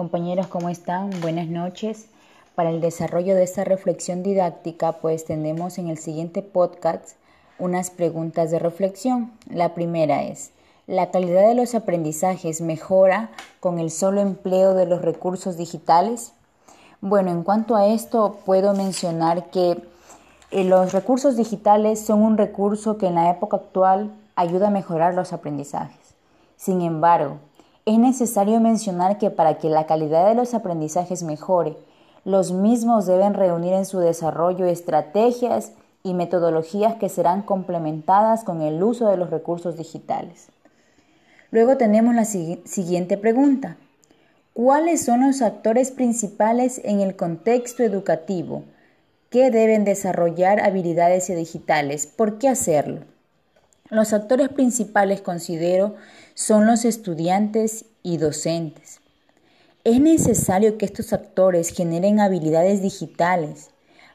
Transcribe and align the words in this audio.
Compañeros, 0.00 0.46
¿cómo 0.46 0.70
están? 0.70 1.10
Buenas 1.20 1.48
noches. 1.48 2.06
Para 2.54 2.70
el 2.70 2.80
desarrollo 2.80 3.34
de 3.34 3.42
esta 3.42 3.64
reflexión 3.64 4.22
didáctica, 4.22 4.92
pues 4.92 5.26
tenemos 5.26 5.76
en 5.76 5.90
el 5.90 5.98
siguiente 5.98 6.40
podcast 6.40 7.16
unas 7.58 7.90
preguntas 7.90 8.50
de 8.50 8.58
reflexión. 8.58 9.30
La 9.50 9.74
primera 9.74 10.22
es, 10.22 10.52
¿la 10.86 11.10
calidad 11.10 11.46
de 11.46 11.54
los 11.54 11.74
aprendizajes 11.74 12.62
mejora 12.62 13.28
con 13.60 13.78
el 13.78 13.90
solo 13.90 14.22
empleo 14.22 14.72
de 14.72 14.86
los 14.86 15.02
recursos 15.02 15.58
digitales? 15.58 16.32
Bueno, 17.02 17.30
en 17.30 17.42
cuanto 17.42 17.76
a 17.76 17.86
esto, 17.86 18.38
puedo 18.46 18.72
mencionar 18.72 19.50
que 19.50 19.82
eh, 20.50 20.64
los 20.64 20.92
recursos 20.94 21.36
digitales 21.36 22.00
son 22.00 22.22
un 22.22 22.38
recurso 22.38 22.96
que 22.96 23.08
en 23.08 23.16
la 23.16 23.30
época 23.30 23.58
actual 23.58 24.10
ayuda 24.34 24.68
a 24.68 24.70
mejorar 24.70 25.12
los 25.12 25.34
aprendizajes. 25.34 26.14
Sin 26.56 26.80
embargo, 26.80 27.36
es 27.90 27.98
necesario 27.98 28.60
mencionar 28.60 29.18
que 29.18 29.30
para 29.30 29.58
que 29.58 29.68
la 29.68 29.86
calidad 29.86 30.28
de 30.28 30.34
los 30.34 30.54
aprendizajes 30.54 31.22
mejore, 31.22 31.76
los 32.24 32.52
mismos 32.52 33.06
deben 33.06 33.34
reunir 33.34 33.72
en 33.72 33.84
su 33.84 33.98
desarrollo 33.98 34.66
estrategias 34.66 35.72
y 36.02 36.14
metodologías 36.14 36.94
que 36.96 37.08
serán 37.08 37.42
complementadas 37.42 38.44
con 38.44 38.62
el 38.62 38.82
uso 38.82 39.08
de 39.08 39.16
los 39.16 39.30
recursos 39.30 39.76
digitales. 39.76 40.48
Luego 41.50 41.76
tenemos 41.76 42.14
la 42.14 42.24
siguiente 42.24 43.16
pregunta. 43.16 43.76
¿Cuáles 44.52 45.04
son 45.04 45.26
los 45.26 45.42
actores 45.42 45.90
principales 45.90 46.80
en 46.84 47.00
el 47.00 47.16
contexto 47.16 47.82
educativo 47.82 48.64
que 49.30 49.50
deben 49.50 49.84
desarrollar 49.84 50.60
habilidades 50.60 51.26
digitales? 51.28 52.06
¿Por 52.06 52.38
qué 52.38 52.48
hacerlo? 52.48 53.00
Los 53.90 54.12
actores 54.12 54.48
principales, 54.50 55.20
considero, 55.20 55.96
son 56.34 56.64
los 56.64 56.84
estudiantes 56.84 57.86
y 58.04 58.18
docentes. 58.18 59.00
Es 59.82 60.00
necesario 60.00 60.78
que 60.78 60.86
estos 60.86 61.12
actores 61.12 61.70
generen 61.70 62.20
habilidades 62.20 62.82
digitales 62.82 63.70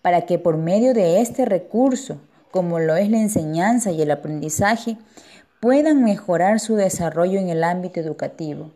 para 0.00 0.22
que 0.22 0.38
por 0.38 0.56
medio 0.56 0.94
de 0.94 1.20
este 1.20 1.44
recurso, 1.44 2.18
como 2.50 2.78
lo 2.78 2.96
es 2.96 3.10
la 3.10 3.18
enseñanza 3.18 3.92
y 3.92 4.00
el 4.00 4.10
aprendizaje, 4.10 4.96
puedan 5.60 6.02
mejorar 6.02 6.60
su 6.60 6.76
desarrollo 6.76 7.38
en 7.38 7.50
el 7.50 7.62
ámbito 7.62 8.00
educativo. 8.00 8.70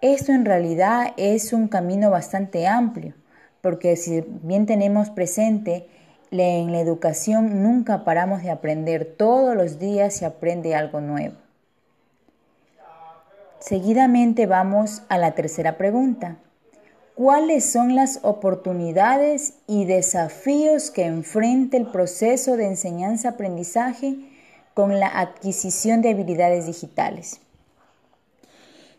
Esto 0.00 0.32
en 0.32 0.44
realidad 0.44 1.12
es 1.18 1.52
un 1.52 1.68
camino 1.68 2.10
bastante 2.10 2.66
amplio, 2.66 3.14
porque 3.60 3.94
si 3.94 4.24
bien 4.42 4.66
tenemos 4.66 5.10
presente 5.10 5.86
en 6.32 6.72
la 6.72 6.80
educación 6.80 7.62
nunca 7.62 8.04
paramos 8.04 8.42
de 8.42 8.50
aprender, 8.50 9.04
todos 9.04 9.54
los 9.54 9.78
días 9.78 10.14
se 10.14 10.24
aprende 10.24 10.74
algo 10.74 11.00
nuevo. 11.00 11.36
Seguidamente 13.60 14.46
vamos 14.46 15.02
a 15.08 15.18
la 15.18 15.32
tercera 15.32 15.76
pregunta. 15.76 16.36
¿Cuáles 17.14 17.70
son 17.70 17.94
las 17.94 18.20
oportunidades 18.22 19.54
y 19.66 19.84
desafíos 19.84 20.90
que 20.90 21.04
enfrenta 21.04 21.76
el 21.76 21.86
proceso 21.86 22.56
de 22.56 22.66
enseñanza-aprendizaje 22.66 24.16
con 24.72 24.98
la 24.98 25.08
adquisición 25.08 26.00
de 26.00 26.10
habilidades 26.10 26.66
digitales? 26.66 27.40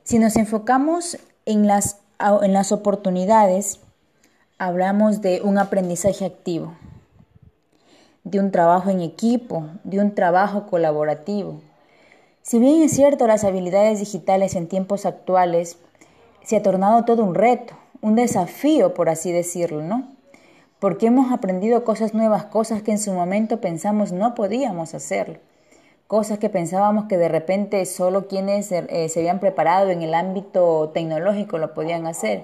Si 0.03 0.19
nos 0.19 0.35
enfocamos 0.35 1.17
en 1.45 1.65
las, 1.65 1.99
en 2.19 2.53
las 2.53 2.71
oportunidades, 2.71 3.79
hablamos 4.59 5.21
de 5.21 5.41
un 5.41 5.57
aprendizaje 5.57 6.25
activo 6.25 6.75
de 8.23 8.39
un 8.39 8.51
trabajo 8.51 8.89
en 8.89 9.01
equipo, 9.01 9.65
de 9.83 9.99
un 9.99 10.15
trabajo 10.15 10.65
colaborativo. 10.67 11.61
Si 12.41 12.59
bien 12.59 12.81
es 12.81 12.91
cierto, 12.91 13.27
las 13.27 13.43
habilidades 13.43 13.99
digitales 13.99 14.55
en 14.55 14.67
tiempos 14.67 15.05
actuales 15.05 15.77
se 16.43 16.57
ha 16.57 16.63
tornado 16.63 17.05
todo 17.05 17.23
un 17.23 17.35
reto, 17.35 17.73
un 18.01 18.15
desafío, 18.15 18.93
por 18.93 19.09
así 19.09 19.31
decirlo, 19.31 19.81
¿no? 19.81 20.09
Porque 20.79 21.07
hemos 21.07 21.31
aprendido 21.31 21.85
cosas 21.85 22.13
nuevas, 22.13 22.45
cosas 22.45 22.81
que 22.81 22.91
en 22.91 22.99
su 22.99 23.13
momento 23.13 23.61
pensamos 23.61 24.11
no 24.11 24.35
podíamos 24.35 24.93
hacerlo, 24.93 25.39
cosas 26.07 26.37
que 26.37 26.49
pensábamos 26.49 27.05
que 27.05 27.17
de 27.17 27.29
repente 27.29 27.85
solo 27.85 28.27
quienes 28.27 28.71
eh, 28.71 29.07
se 29.07 29.19
habían 29.19 29.39
preparado 29.39 29.89
en 29.89 30.01
el 30.01 30.13
ámbito 30.13 30.91
tecnológico 30.93 31.57
lo 31.57 31.73
podían 31.73 32.07
hacer. 32.07 32.43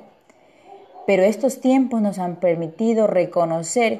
Pero 1.05 1.23
estos 1.23 1.59
tiempos 1.59 2.01
nos 2.01 2.19
han 2.19 2.37
permitido 2.37 3.07
reconocer 3.07 3.99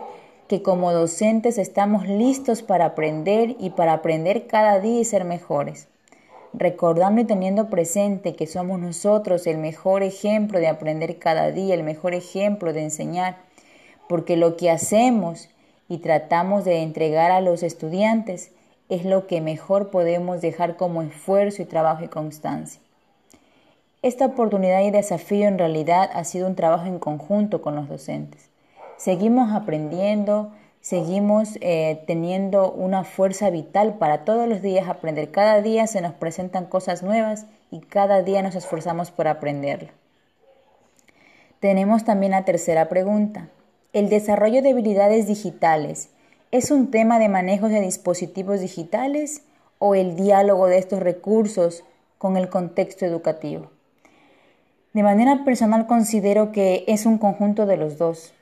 que 0.50 0.64
como 0.64 0.92
docentes 0.92 1.60
estamos 1.60 2.08
listos 2.08 2.64
para 2.64 2.86
aprender 2.86 3.56
y 3.60 3.70
para 3.70 3.94
aprender 3.94 4.48
cada 4.48 4.80
día 4.80 5.00
y 5.00 5.06
ser 5.06 5.24
mejores, 5.24 5.88
recordando 6.54 7.22
y 7.22 7.26
teniendo 7.26 7.70
presente 7.70 8.36
que 8.36 8.48
somos 8.48 8.80
nosotros 8.80 9.46
el 9.46 9.60
mejor 9.60 10.02
ejemplo 10.02 10.58
de 10.60 10.68
aprender 10.68 11.20
cada 11.20 11.52
día, 11.52 11.76
el 11.76 11.84
mejor 11.84 12.16
ejemplo 12.16 12.74
de 12.74 12.82
enseñar, 12.82 13.38
porque 14.08 14.38
lo 14.38 14.58
que 14.58 14.72
hacemos 14.72 15.50
y 15.88 16.00
tratamos 16.00 16.66
de 16.66 16.82
entregar 16.82 17.30
a 17.30 17.42
los 17.42 17.62
estudiantes 17.62 18.50
es 18.90 19.06
lo 19.06 19.28
que 19.28 19.42
mejor 19.42 19.92
podemos 19.92 20.42
dejar 20.42 20.78
como 20.78 21.04
esfuerzo 21.04 21.62
y 21.62 21.66
trabajo 21.66 22.04
y 22.04 22.08
constancia. 22.08 22.82
Esta 24.02 24.26
oportunidad 24.26 24.82
y 24.82 24.90
desafío 24.90 25.48
en 25.48 25.60
realidad 25.60 26.10
ha 26.12 26.24
sido 26.24 26.48
un 26.48 26.56
trabajo 26.56 26.88
en 26.88 26.98
conjunto 26.98 27.62
con 27.62 27.76
los 27.76 27.88
docentes 27.88 28.49
seguimos 29.00 29.54
aprendiendo, 29.54 30.52
seguimos 30.82 31.58
eh, 31.62 32.04
teniendo 32.06 32.72
una 32.72 33.06
fuerza 33.06 33.50
vital 33.50 33.96
para 33.98 34.26
todos 34.26 34.48
los 34.48 34.62
días 34.62 34.88
aprender. 34.88 35.32
Cada 35.32 35.62
día 35.62 35.88
se 35.88 36.02
nos 36.02 36.14
presentan 36.14 36.66
cosas 36.66 37.02
nuevas 37.02 37.46
y 37.72 37.80
cada 37.80 38.22
día 38.22 38.44
nos 38.44 38.56
esforzamos 38.56 39.10
por 39.10 39.28
aprenderlo. 39.28 39.90
Tenemos 41.62 42.04
también 42.04 42.34
la 42.34 42.46
tercera 42.46 42.90
pregunta. 42.90 43.48
¿El 43.94 44.10
desarrollo 44.10 44.62
de 44.62 44.72
habilidades 44.72 45.28
digitales 45.28 46.10
es 46.52 46.70
un 46.70 46.92
tema 46.92 47.20
de 47.20 47.30
manejo 47.30 47.70
de 47.70 47.82
dispositivos 47.82 48.60
digitales 48.60 49.44
o 49.78 49.96
el 49.96 50.16
diálogo 50.16 50.68
de 50.68 50.78
estos 50.78 51.00
recursos 51.00 51.84
con 52.18 52.36
el 52.36 52.50
contexto 52.50 53.06
educativo? 53.06 53.72
De 54.94 55.04
manera 55.04 55.46
personal 55.46 55.88
considero 55.88 56.52
que 56.52 56.84
es 56.88 57.06
un 57.06 57.18
conjunto 57.18 57.66
de 57.66 57.78
los 57.78 57.98
dos 57.98 58.34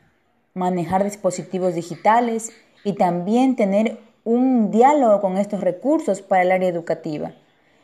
manejar 0.57 1.03
dispositivos 1.03 1.75
digitales 1.75 2.51
y 2.83 2.93
también 2.93 3.55
tener 3.55 3.99
un 4.23 4.71
diálogo 4.71 5.21
con 5.21 5.37
estos 5.37 5.61
recursos 5.61 6.21
para 6.21 6.41
el 6.41 6.51
área 6.51 6.67
educativa. 6.67 7.31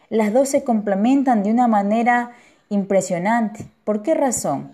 Las 0.09 0.33
dos 0.33 0.49
se 0.49 0.63
complementan 0.63 1.43
de 1.43 1.51
una 1.51 1.67
manera 1.67 2.31
impresionante. 2.69 3.65
¿Por 3.83 4.03
qué 4.03 4.13
razón? 4.13 4.73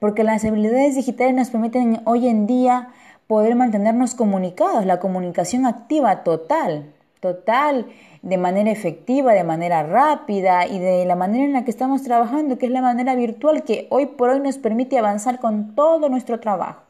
Porque 0.00 0.24
las 0.24 0.44
habilidades 0.44 0.94
digitales 0.94 1.34
nos 1.34 1.50
permiten 1.50 2.00
hoy 2.04 2.28
en 2.28 2.46
día 2.46 2.88
poder 3.26 3.54
mantenernos 3.54 4.14
comunicados, 4.14 4.86
la 4.86 5.00
comunicación 5.00 5.66
activa 5.66 6.24
total, 6.24 6.94
total, 7.20 7.86
de 8.22 8.38
manera 8.38 8.70
efectiva, 8.70 9.34
de 9.34 9.44
manera 9.44 9.82
rápida 9.82 10.66
y 10.66 10.78
de 10.78 11.04
la 11.04 11.16
manera 11.16 11.44
en 11.44 11.52
la 11.52 11.64
que 11.64 11.70
estamos 11.70 12.02
trabajando, 12.02 12.58
que 12.58 12.66
es 12.66 12.72
la 12.72 12.80
manera 12.80 13.14
virtual 13.14 13.64
que 13.64 13.86
hoy 13.90 14.06
por 14.06 14.30
hoy 14.30 14.40
nos 14.40 14.56
permite 14.56 14.98
avanzar 14.98 15.38
con 15.40 15.74
todo 15.74 16.08
nuestro 16.08 16.40
trabajo 16.40 16.87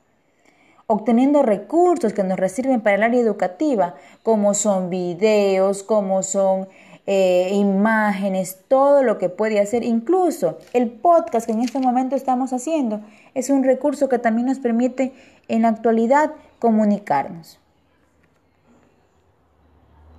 obteniendo 0.90 1.42
recursos 1.42 2.14
que 2.14 2.24
nos 2.24 2.50
sirven 2.50 2.80
para 2.80 2.96
el 2.96 3.02
área 3.02 3.20
educativa, 3.20 3.94
como 4.22 4.54
son 4.54 4.88
videos, 4.88 5.82
como 5.82 6.22
son 6.22 6.66
eh, 7.06 7.50
imágenes, 7.52 8.60
todo 8.68 9.02
lo 9.02 9.18
que 9.18 9.28
puede 9.28 9.60
hacer, 9.60 9.84
incluso 9.84 10.56
el 10.72 10.90
podcast 10.90 11.44
que 11.44 11.52
en 11.52 11.60
este 11.60 11.78
momento 11.78 12.16
estamos 12.16 12.54
haciendo, 12.54 13.02
es 13.34 13.50
un 13.50 13.64
recurso 13.64 14.08
que 14.08 14.18
también 14.18 14.46
nos 14.46 14.60
permite 14.60 15.12
en 15.48 15.62
la 15.62 15.68
actualidad 15.68 16.32
comunicarnos. 16.58 17.60